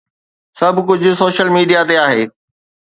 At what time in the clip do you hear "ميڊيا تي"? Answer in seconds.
1.55-1.95